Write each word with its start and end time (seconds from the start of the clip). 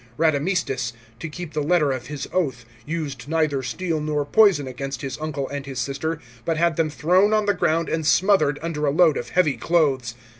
Radamistus, 0.17 0.93
to 1.19 1.29
keep 1.29 1.53
the 1.53 1.61
letter 1.61 1.91
of 1.91 2.07
his 2.07 2.27
oath, 2.33 2.65
used 2.87 3.27
neither 3.27 3.61
steel 3.61 4.01
nor 4.01 4.25
poison 4.25 4.65
against 4.67 5.03
his 5.03 5.15
uncle 5.19 5.47
and 5.49 5.67
his 5.67 5.77
sister, 5.77 6.19
but 6.43 6.57
had 6.57 6.75
them 6.75 6.89
thrown 6.89 7.33
on 7.33 7.45
the 7.45 7.53
ground 7.53 7.87
and 7.87 8.03
smothered 8.07 8.57
under 8.63 8.87
a 8.87 8.91
load 8.91 9.15
of 9.15 9.29
heavy 9.29 9.57
clothes. 9.57 10.15